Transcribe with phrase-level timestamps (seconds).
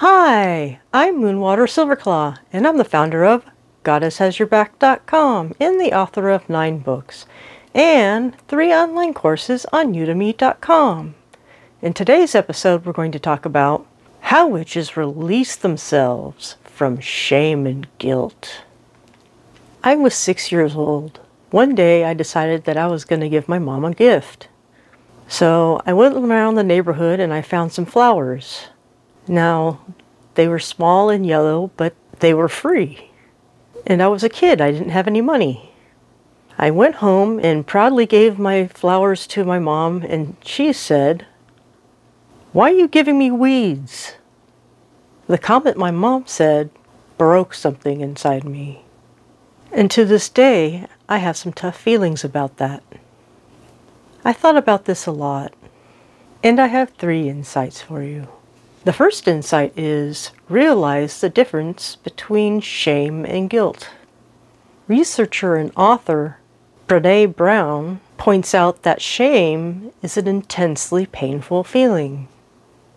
[0.00, 3.46] Hi, I'm Moonwater Silverclaw, and I'm the founder of
[3.82, 7.24] GoddessHasYourBack.com and the author of nine books
[7.74, 11.14] and three online courses on Udemy.com.
[11.80, 13.86] In today's episode, we're going to talk about
[14.20, 18.64] how witches release themselves from shame and guilt.
[19.82, 21.20] I was six years old.
[21.50, 24.48] One day I decided that I was going to give my mom a gift.
[25.26, 28.68] So I went around the neighborhood and I found some flowers.
[29.28, 29.80] Now,
[30.34, 33.10] they were small and yellow, but they were free.
[33.86, 35.72] And I was a kid, I didn't have any money.
[36.58, 41.26] I went home and proudly gave my flowers to my mom, and she said,
[42.52, 44.14] Why are you giving me weeds?
[45.26, 46.70] The comment my mom said
[47.18, 48.82] broke something inside me.
[49.72, 52.82] And to this day, I have some tough feelings about that.
[54.24, 55.52] I thought about this a lot,
[56.42, 58.28] and I have three insights for you.
[58.86, 63.90] The first insight is realize the difference between shame and guilt.
[64.86, 66.38] Researcher and author
[66.86, 72.28] Brene Brown points out that shame is an intensely painful feeling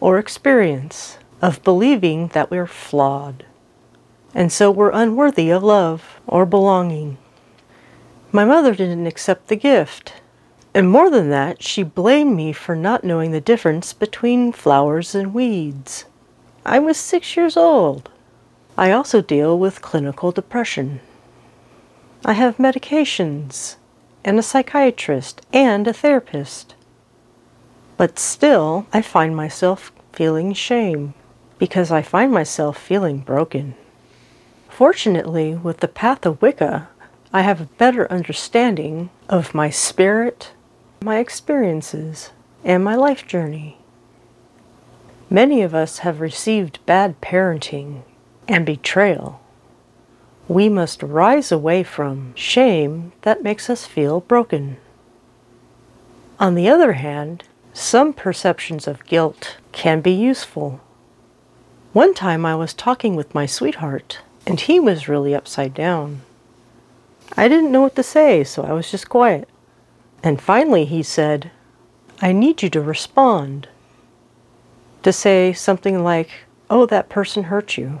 [0.00, 3.46] or experience of believing that we're flawed
[4.34, 7.16] and so we're unworthy of love or belonging.
[8.32, 10.12] My mother didn't accept the gift.
[10.72, 15.34] And more than that, she blamed me for not knowing the difference between flowers and
[15.34, 16.04] weeds.
[16.64, 18.08] I was six years old.
[18.78, 21.00] I also deal with clinical depression.
[22.24, 23.76] I have medications,
[24.24, 26.74] and a psychiatrist, and a therapist.
[27.96, 31.14] But still, I find myself feeling shame
[31.58, 33.74] because I find myself feeling broken.
[34.68, 36.88] Fortunately, with the path of Wicca,
[37.32, 40.52] I have a better understanding of my spirit,
[41.02, 42.30] my experiences,
[42.62, 43.78] and my life journey.
[45.30, 48.02] Many of us have received bad parenting
[48.46, 49.40] and betrayal.
[50.46, 54.76] We must rise away from shame that makes us feel broken.
[56.38, 60.80] On the other hand, some perceptions of guilt can be useful.
[61.94, 66.20] One time I was talking with my sweetheart and he was really upside down.
[67.38, 69.48] I didn't know what to say, so I was just quiet.
[70.22, 71.50] And finally he said,
[72.20, 73.68] I need you to respond.
[75.02, 76.30] To say something like,
[76.68, 78.00] Oh, that person hurt you.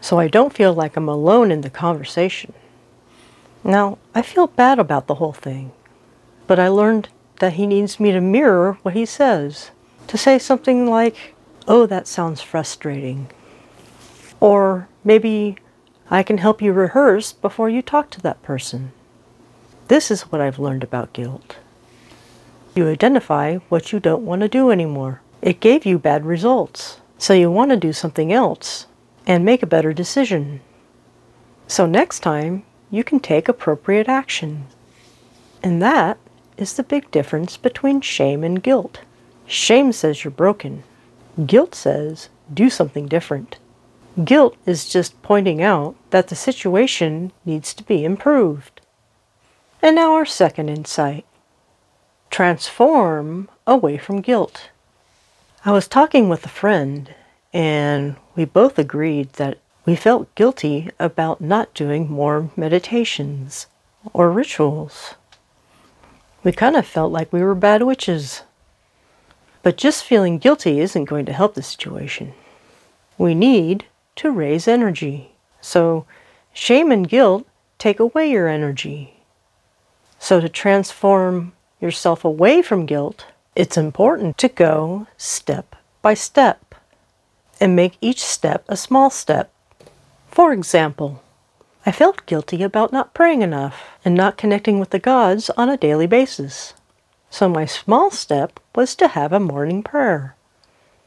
[0.00, 2.52] So I don't feel like I'm alone in the conversation.
[3.62, 5.70] Now, I feel bad about the whole thing,
[6.48, 9.70] but I learned that he needs me to mirror what he says.
[10.08, 11.34] To say something like,
[11.68, 13.30] Oh, that sounds frustrating.
[14.40, 15.56] Or maybe
[16.10, 18.92] I can help you rehearse before you talk to that person.
[19.88, 21.56] This is what I've learned about guilt.
[22.74, 25.20] You identify what you don't want to do anymore.
[25.42, 28.86] It gave you bad results, so you want to do something else
[29.26, 30.60] and make a better decision.
[31.66, 34.66] So next time, you can take appropriate action.
[35.62, 36.18] And that
[36.56, 39.00] is the big difference between shame and guilt.
[39.46, 40.84] Shame says you're broken.
[41.46, 43.58] Guilt says do something different.
[44.22, 48.81] Guilt is just pointing out that the situation needs to be improved.
[49.84, 51.24] And now our second insight
[52.30, 54.70] transform away from guilt.
[55.64, 57.12] I was talking with a friend,
[57.52, 63.66] and we both agreed that we felt guilty about not doing more meditations
[64.12, 65.14] or rituals.
[66.44, 68.42] We kind of felt like we were bad witches.
[69.64, 72.34] But just feeling guilty isn't going to help the situation.
[73.18, 75.32] We need to raise energy.
[75.60, 76.06] So,
[76.52, 77.46] shame and guilt
[77.78, 79.21] take away your energy.
[80.32, 86.74] So, to transform yourself away from guilt, it's important to go step by step
[87.60, 89.52] and make each step a small step.
[90.30, 91.22] For example,
[91.84, 95.76] I felt guilty about not praying enough and not connecting with the gods on a
[95.76, 96.72] daily basis.
[97.28, 100.34] So, my small step was to have a morning prayer.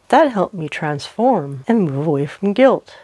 [0.10, 2.96] That helped me transform and move away from guilt.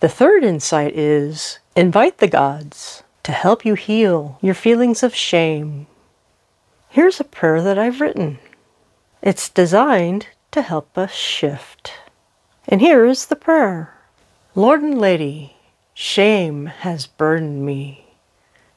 [0.00, 5.86] The third insight is invite the gods to help you heal your feelings of shame.
[6.88, 8.38] Here's a prayer that I've written.
[9.22, 11.92] It's designed to help us shift.
[12.68, 13.94] And here is the prayer
[14.54, 15.56] Lord and Lady,
[15.94, 18.06] shame has burdened me,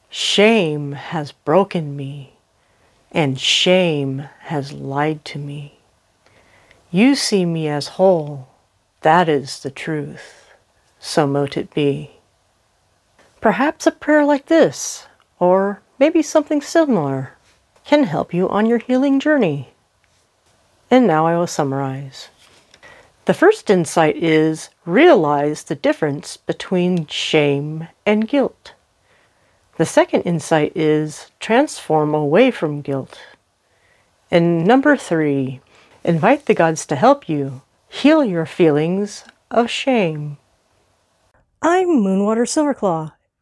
[0.08, 2.38] shame has broken me,
[3.12, 5.78] and shame has lied to me.
[6.90, 8.48] You see me as whole.
[9.02, 10.50] That is the truth.
[10.98, 12.15] So mote it be.
[13.40, 15.06] Perhaps a prayer like this,
[15.38, 17.32] or maybe something similar,
[17.84, 19.68] can help you on your healing journey.
[20.90, 22.28] And now I will summarize.
[23.26, 28.74] The first insight is realize the difference between shame and guilt.
[29.78, 33.20] The second insight is transform away from guilt.
[34.30, 35.60] And number three,
[36.02, 40.38] invite the gods to help you heal your feelings of shame.
[41.60, 43.12] I'm Moonwater Silverclaw,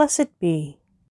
[0.00, 0.79] Blessed be.